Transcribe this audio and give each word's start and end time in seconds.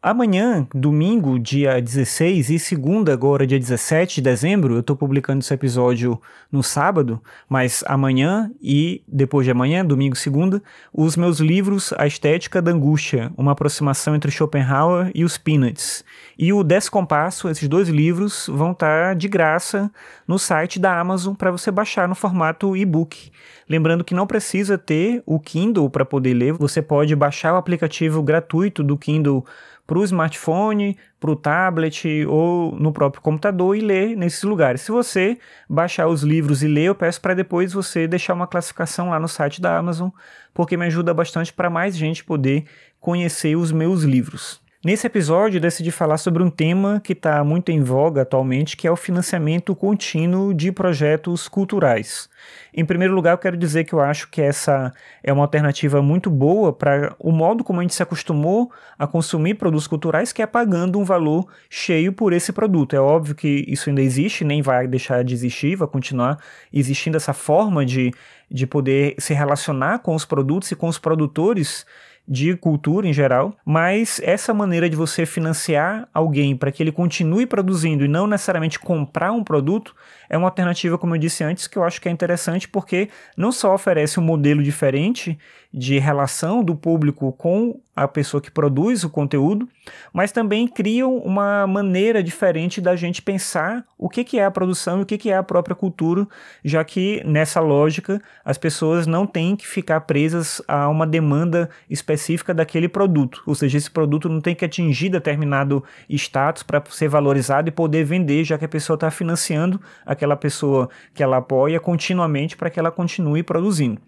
Amanhã, 0.00 0.64
domingo, 0.72 1.40
dia 1.40 1.82
16, 1.82 2.50
e 2.50 2.58
segunda, 2.60 3.12
agora, 3.12 3.44
dia 3.44 3.58
17 3.58 4.14
de 4.14 4.20
dezembro, 4.20 4.74
eu 4.74 4.80
estou 4.80 4.94
publicando 4.94 5.40
esse 5.40 5.52
episódio 5.52 6.22
no 6.52 6.62
sábado, 6.62 7.20
mas 7.48 7.82
amanhã 7.84 8.48
e 8.62 9.02
depois 9.08 9.44
de 9.44 9.50
amanhã, 9.50 9.84
domingo 9.84 10.14
e 10.14 10.18
segunda, 10.18 10.62
os 10.94 11.16
meus 11.16 11.40
livros 11.40 11.92
A 11.98 12.06
Estética 12.06 12.62
da 12.62 12.70
Angústia, 12.70 13.32
uma 13.36 13.50
aproximação 13.50 14.14
entre 14.14 14.30
Schopenhauer 14.30 15.10
e 15.16 15.24
os 15.24 15.36
Peanuts. 15.36 16.04
E 16.38 16.52
o 16.52 16.62
Descompasso, 16.62 17.48
esses 17.48 17.68
dois 17.68 17.88
livros, 17.88 18.48
vão 18.48 18.70
estar 18.70 19.08
tá 19.08 19.14
de 19.14 19.26
graça 19.26 19.90
no 20.28 20.38
site 20.38 20.78
da 20.78 20.96
Amazon 20.96 21.34
para 21.34 21.50
você 21.50 21.72
baixar 21.72 22.06
no 22.06 22.14
formato 22.14 22.76
e-book. 22.76 23.32
Lembrando 23.68 24.04
que 24.04 24.14
não 24.14 24.28
precisa 24.28 24.78
ter 24.78 25.24
o 25.26 25.40
Kindle 25.40 25.90
para 25.90 26.04
poder 26.04 26.34
ler, 26.34 26.52
você 26.52 26.80
pode 26.80 27.16
baixar 27.16 27.52
o 27.52 27.56
aplicativo 27.56 28.22
gratuito 28.22 28.84
do 28.84 28.96
Kindle 28.96 29.44
para 29.88 29.98
o 29.98 30.04
smartphone, 30.04 30.98
para 31.18 31.30
o 31.30 31.34
tablet 31.34 32.26
ou 32.26 32.76
no 32.78 32.92
próprio 32.92 33.22
computador 33.22 33.74
e 33.74 33.80
ler 33.80 34.14
nesses 34.14 34.42
lugares. 34.42 34.82
Se 34.82 34.92
você 34.92 35.38
baixar 35.66 36.08
os 36.08 36.22
livros 36.22 36.62
e 36.62 36.68
ler, 36.68 36.84
eu 36.84 36.94
peço 36.94 37.18
para 37.22 37.32
depois 37.32 37.72
você 37.72 38.06
deixar 38.06 38.34
uma 38.34 38.46
classificação 38.46 39.08
lá 39.08 39.18
no 39.18 39.26
site 39.26 39.62
da 39.62 39.78
Amazon, 39.78 40.10
porque 40.52 40.76
me 40.76 40.84
ajuda 40.84 41.14
bastante 41.14 41.54
para 41.54 41.70
mais 41.70 41.96
gente 41.96 42.22
poder 42.22 42.66
conhecer 43.00 43.56
os 43.56 43.72
meus 43.72 44.02
livros. 44.02 44.60
Nesse 44.84 45.08
episódio, 45.08 45.60
decidi 45.60 45.90
falar 45.90 46.18
sobre 46.18 46.40
um 46.40 46.48
tema 46.48 47.00
que 47.02 47.12
está 47.12 47.42
muito 47.42 47.72
em 47.72 47.82
voga 47.82 48.22
atualmente, 48.22 48.76
que 48.76 48.86
é 48.86 48.90
o 48.90 48.94
financiamento 48.94 49.74
contínuo 49.74 50.54
de 50.54 50.70
projetos 50.70 51.48
culturais. 51.48 52.28
Em 52.72 52.84
primeiro 52.84 53.12
lugar, 53.12 53.32
eu 53.32 53.38
quero 53.38 53.56
dizer 53.56 53.82
que 53.82 53.92
eu 53.92 54.00
acho 54.00 54.30
que 54.30 54.40
essa 54.40 54.92
é 55.20 55.32
uma 55.32 55.42
alternativa 55.42 56.00
muito 56.00 56.30
boa 56.30 56.72
para 56.72 57.12
o 57.18 57.32
modo 57.32 57.64
como 57.64 57.80
a 57.80 57.82
gente 57.82 57.92
se 57.92 58.04
acostumou 58.04 58.70
a 58.96 59.04
consumir 59.04 59.54
produtos 59.54 59.88
culturais, 59.88 60.32
que 60.32 60.42
é 60.42 60.46
pagando 60.46 60.96
um 60.96 61.04
valor 61.04 61.48
cheio 61.68 62.12
por 62.12 62.32
esse 62.32 62.52
produto. 62.52 62.94
É 62.94 63.00
óbvio 63.00 63.34
que 63.34 63.64
isso 63.66 63.88
ainda 63.88 64.00
existe, 64.00 64.44
nem 64.44 64.62
vai 64.62 64.86
deixar 64.86 65.24
de 65.24 65.34
existir, 65.34 65.74
vai 65.74 65.88
continuar 65.88 66.38
existindo 66.72 67.16
essa 67.16 67.32
forma 67.32 67.84
de, 67.84 68.12
de 68.48 68.64
poder 68.64 69.16
se 69.18 69.34
relacionar 69.34 69.98
com 69.98 70.14
os 70.14 70.24
produtos 70.24 70.70
e 70.70 70.76
com 70.76 70.86
os 70.86 71.00
produtores 71.00 71.84
de 72.28 72.54
cultura 72.54 73.08
em 73.08 73.12
geral, 73.12 73.56
mas 73.64 74.20
essa 74.22 74.52
maneira 74.52 74.90
de 74.90 74.94
você 74.94 75.24
financiar 75.24 76.06
alguém 76.12 76.54
para 76.54 76.70
que 76.70 76.82
ele 76.82 76.92
continue 76.92 77.46
produzindo 77.46 78.04
e 78.04 78.08
não 78.08 78.26
necessariamente 78.26 78.78
comprar 78.78 79.32
um 79.32 79.42
produto 79.42 79.96
é 80.28 80.36
uma 80.36 80.48
alternativa, 80.48 80.98
como 80.98 81.14
eu 81.14 81.18
disse 81.18 81.42
antes, 81.42 81.66
que 81.66 81.78
eu 81.78 81.84
acho 81.84 82.00
que 82.02 82.08
é 82.08 82.12
interessante 82.12 82.68
porque 82.68 83.08
não 83.34 83.50
só 83.50 83.74
oferece 83.74 84.20
um 84.20 84.22
modelo 84.22 84.62
diferente 84.62 85.38
de 85.72 85.98
relação 85.98 86.62
do 86.62 86.74
público 86.74 87.32
com 87.32 87.80
a 87.94 88.06
pessoa 88.06 88.40
que 88.40 88.50
produz 88.50 89.04
o 89.04 89.10
conteúdo, 89.10 89.68
mas 90.12 90.32
também 90.32 90.68
criam 90.68 91.16
uma 91.16 91.66
maneira 91.66 92.22
diferente 92.22 92.80
da 92.80 92.94
gente 92.94 93.20
pensar 93.20 93.84
o 93.96 94.08
que, 94.08 94.22
que 94.22 94.38
é 94.38 94.44
a 94.44 94.50
produção 94.50 95.00
e 95.00 95.02
o 95.02 95.06
que, 95.06 95.18
que 95.18 95.30
é 95.30 95.36
a 95.36 95.42
própria 95.42 95.74
cultura, 95.74 96.26
já 96.64 96.84
que 96.84 97.22
nessa 97.24 97.60
lógica 97.60 98.22
as 98.44 98.56
pessoas 98.56 99.06
não 99.06 99.26
têm 99.26 99.56
que 99.56 99.66
ficar 99.66 100.02
presas 100.02 100.62
a 100.68 100.88
uma 100.88 101.06
demanda 101.06 101.68
específica 101.90 102.17
daquele 102.54 102.88
produto, 102.88 103.42
ou 103.46 103.54
seja, 103.54 103.78
esse 103.78 103.90
produto 103.90 104.28
não 104.28 104.40
tem 104.40 104.54
que 104.54 104.64
atingir 104.64 105.08
determinado 105.08 105.82
status 106.08 106.62
para 106.62 106.82
ser 106.90 107.08
valorizado 107.08 107.68
e 107.68 107.72
poder 107.72 108.04
vender, 108.04 108.44
já 108.44 108.58
que 108.58 108.64
a 108.64 108.68
pessoa 108.68 108.94
está 108.94 109.10
financiando 109.10 109.80
aquela 110.04 110.36
pessoa 110.36 110.88
que 111.14 111.22
ela 111.22 111.38
apoia 111.38 111.80
continuamente 111.80 112.56
para 112.56 112.70
que 112.70 112.78
ela 112.78 112.90
continue 112.90 113.42
produzindo. 113.42 114.00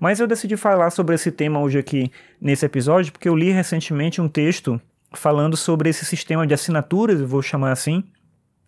Mas 0.00 0.20
eu 0.20 0.26
decidi 0.26 0.56
falar 0.56 0.90
sobre 0.90 1.14
esse 1.14 1.30
tema 1.30 1.60
hoje 1.60 1.78
aqui 1.78 2.10
nesse 2.40 2.64
episódio 2.64 3.12
porque 3.12 3.28
eu 3.28 3.36
li 3.36 3.50
recentemente 3.50 4.20
um 4.20 4.28
texto 4.28 4.80
falando 5.12 5.56
sobre 5.56 5.88
esse 5.88 6.04
sistema 6.04 6.46
de 6.46 6.54
assinaturas, 6.54 7.20
vou 7.20 7.42
chamar 7.42 7.72
assim, 7.72 8.04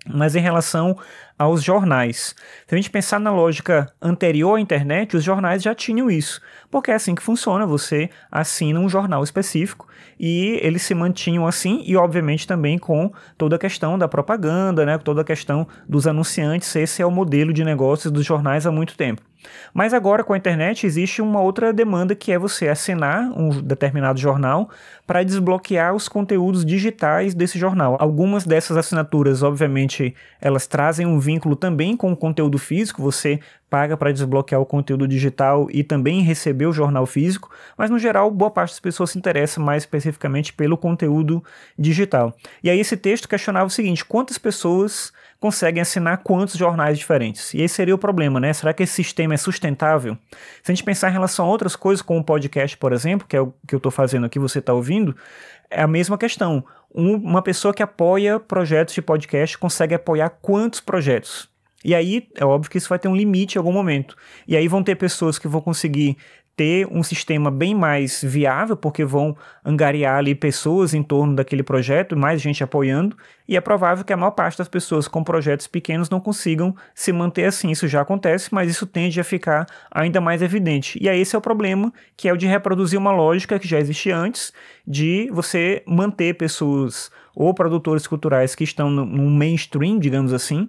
mas 0.06 0.34
em 0.34 0.40
relação 0.40 0.96
aos 1.38 1.62
jornais. 1.62 2.34
Se 2.66 2.74
a 2.74 2.76
gente 2.76 2.90
pensar 2.90 3.18
na 3.18 3.30
lógica 3.32 3.90
anterior 4.00 4.56
à 4.56 4.60
internet, 4.60 5.16
os 5.16 5.24
jornais 5.24 5.62
já 5.62 5.74
tinham 5.74 6.10
isso, 6.10 6.40
porque 6.70 6.90
é 6.90 6.94
assim 6.94 7.14
que 7.14 7.22
funciona, 7.22 7.66
você 7.66 8.10
assina 8.30 8.78
um 8.78 8.88
jornal 8.88 9.22
específico 9.24 9.88
e 10.18 10.58
eles 10.62 10.82
se 10.82 10.94
mantinham 10.94 11.46
assim 11.46 11.82
e 11.86 11.96
obviamente 11.96 12.46
também 12.46 12.78
com 12.78 13.10
toda 13.38 13.56
a 13.56 13.58
questão 13.58 13.98
da 13.98 14.08
propaganda, 14.08 14.84
né, 14.84 14.98
toda 14.98 15.22
a 15.22 15.24
questão 15.24 15.66
dos 15.88 16.06
anunciantes, 16.06 16.74
esse 16.76 17.00
é 17.00 17.06
o 17.06 17.10
modelo 17.10 17.52
de 17.52 17.64
negócios 17.64 18.12
dos 18.12 18.24
jornais 18.24 18.66
há 18.66 18.70
muito 18.70 18.96
tempo. 18.96 19.29
Mas 19.72 19.94
agora 19.94 20.24
com 20.24 20.32
a 20.32 20.36
internet 20.36 20.86
existe 20.86 21.22
uma 21.22 21.40
outra 21.40 21.72
demanda 21.72 22.14
que 22.14 22.32
é 22.32 22.38
você 22.38 22.68
assinar 22.68 23.30
um 23.36 23.60
determinado 23.60 24.18
jornal 24.18 24.70
para 25.06 25.22
desbloquear 25.22 25.94
os 25.94 26.08
conteúdos 26.08 26.64
digitais 26.64 27.34
desse 27.34 27.58
jornal. 27.58 27.96
Algumas 28.00 28.44
dessas 28.44 28.76
assinaturas, 28.76 29.42
obviamente, 29.42 30.14
elas 30.40 30.66
trazem 30.66 31.06
um 31.06 31.18
vínculo 31.18 31.56
também 31.56 31.96
com 31.96 32.12
o 32.12 32.16
conteúdo 32.16 32.58
físico, 32.58 33.02
você 33.02 33.40
paga 33.70 33.96
para 33.96 34.12
desbloquear 34.12 34.60
o 34.60 34.66
conteúdo 34.66 35.06
digital 35.06 35.68
e 35.70 35.84
também 35.84 36.22
receber 36.22 36.66
o 36.66 36.72
jornal 36.72 37.06
físico, 37.06 37.48
mas 37.78 37.88
no 37.88 37.98
geral, 37.98 38.28
boa 38.30 38.50
parte 38.50 38.72
das 38.72 38.80
pessoas 38.80 39.10
se 39.10 39.18
interessa 39.18 39.60
mais 39.60 39.84
especificamente 39.84 40.52
pelo 40.52 40.76
conteúdo 40.76 41.42
digital. 41.78 42.34
E 42.62 42.68
aí 42.68 42.80
esse 42.80 42.96
texto 42.96 43.28
questionava 43.28 43.66
o 43.66 43.70
seguinte: 43.70 44.04
quantas 44.04 44.36
pessoas 44.36 45.12
conseguem 45.38 45.80
assinar 45.80 46.18
quantos 46.18 46.56
jornais 46.56 46.98
diferentes? 46.98 47.54
E 47.54 47.62
esse 47.62 47.76
seria 47.76 47.94
o 47.94 47.98
problema, 47.98 48.40
né? 48.40 48.52
Será 48.52 48.74
que 48.74 48.82
esse 48.82 48.92
sistema 48.92 49.34
é 49.34 49.36
sustentável? 49.36 50.18
Se 50.62 50.72
a 50.72 50.74
gente 50.74 50.84
pensar 50.84 51.08
em 51.08 51.12
relação 51.12 51.46
a 51.46 51.48
outras 51.48 51.76
coisas, 51.76 52.02
como 52.02 52.20
o 52.20 52.24
podcast, 52.24 52.76
por 52.76 52.92
exemplo, 52.92 53.26
que 53.26 53.36
é 53.36 53.40
o 53.40 53.54
que 53.66 53.74
eu 53.74 53.78
estou 53.78 53.92
fazendo 53.92 54.26
aqui, 54.26 54.38
você 54.38 54.58
está 54.58 54.74
ouvindo, 54.74 55.14
é 55.70 55.82
a 55.82 55.86
mesma 55.86 56.18
questão. 56.18 56.64
Um, 56.92 57.14
uma 57.14 57.40
pessoa 57.40 57.72
que 57.72 57.82
apoia 57.82 58.40
projetos 58.40 58.94
de 58.94 59.00
podcast 59.00 59.56
consegue 59.56 59.94
apoiar 59.94 60.30
quantos 60.42 60.80
projetos? 60.80 61.49
E 61.84 61.94
aí, 61.94 62.28
é 62.36 62.44
óbvio 62.44 62.70
que 62.70 62.78
isso 62.78 62.88
vai 62.88 62.98
ter 62.98 63.08
um 63.08 63.16
limite 63.16 63.56
em 63.56 63.58
algum 63.58 63.72
momento. 63.72 64.16
E 64.46 64.56
aí 64.56 64.68
vão 64.68 64.82
ter 64.82 64.96
pessoas 64.96 65.38
que 65.38 65.48
vão 65.48 65.60
conseguir 65.60 66.16
ter 66.60 66.86
um 66.90 67.02
sistema 67.02 67.50
bem 67.50 67.74
mais 67.74 68.22
viável, 68.22 68.76
porque 68.76 69.02
vão 69.02 69.34
angariar 69.64 70.18
ali 70.18 70.34
pessoas 70.34 70.92
em 70.92 71.02
torno 71.02 71.34
daquele 71.34 71.62
projeto, 71.62 72.14
mais 72.14 72.38
gente 72.38 72.62
apoiando, 72.62 73.16
e 73.48 73.56
é 73.56 73.60
provável 73.62 74.04
que 74.04 74.12
a 74.12 74.16
maior 74.16 74.32
parte 74.32 74.58
das 74.58 74.68
pessoas 74.68 75.08
com 75.08 75.24
projetos 75.24 75.66
pequenos 75.66 76.10
não 76.10 76.20
consigam 76.20 76.76
se 76.94 77.14
manter 77.14 77.46
assim. 77.46 77.70
Isso 77.70 77.88
já 77.88 78.02
acontece, 78.02 78.52
mas 78.52 78.70
isso 78.70 78.86
tende 78.86 79.18
a 79.18 79.24
ficar 79.24 79.64
ainda 79.90 80.20
mais 80.20 80.42
evidente. 80.42 80.98
E 81.00 81.08
aí 81.08 81.18
esse 81.18 81.34
é 81.34 81.38
o 81.38 81.40
problema, 81.42 81.90
que 82.14 82.28
é 82.28 82.32
o 82.34 82.36
de 82.36 82.46
reproduzir 82.46 82.98
uma 82.98 83.10
lógica 83.10 83.58
que 83.58 83.66
já 83.66 83.80
existia 83.80 84.14
antes, 84.14 84.52
de 84.86 85.30
você 85.32 85.82
manter 85.86 86.34
pessoas 86.34 87.10
ou 87.34 87.54
produtores 87.54 88.06
culturais 88.06 88.54
que 88.54 88.64
estão 88.64 88.90
no 88.90 89.30
mainstream, 89.30 89.98
digamos 89.98 90.34
assim, 90.34 90.68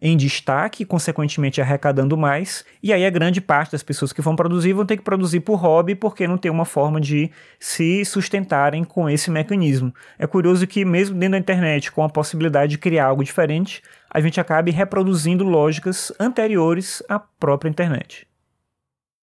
em 0.00 0.16
destaque, 0.16 0.84
consequentemente 0.84 1.60
arrecadando 1.60 2.16
mais, 2.16 2.64
e 2.82 2.92
aí 2.92 3.04
a 3.04 3.10
grande 3.10 3.40
parte 3.40 3.72
das 3.72 3.82
pessoas 3.82 4.12
que 4.12 4.22
vão 4.22 4.34
produzir 4.34 4.72
vão 4.72 4.86
ter 4.86 4.96
que 4.96 5.02
produzir 5.02 5.40
por 5.40 5.56
hobby 5.56 5.94
porque 5.94 6.26
não 6.26 6.38
tem 6.38 6.50
uma 6.50 6.64
forma 6.64 7.00
de 7.00 7.30
se 7.58 8.04
sustentarem 8.04 8.82
com 8.82 9.10
esse 9.10 9.30
mecanismo. 9.30 9.92
É 10.18 10.26
curioso 10.26 10.66
que 10.66 10.84
mesmo 10.84 11.16
dentro 11.16 11.32
da 11.32 11.38
internet, 11.38 11.92
com 11.92 12.02
a 12.02 12.08
possibilidade 12.08 12.72
de 12.72 12.78
criar 12.78 13.06
algo 13.06 13.22
diferente, 13.22 13.82
a 14.08 14.20
gente 14.20 14.40
acabe 14.40 14.70
reproduzindo 14.70 15.44
lógicas 15.44 16.12
anteriores 16.18 17.02
à 17.08 17.18
própria 17.18 17.68
internet. 17.68 18.29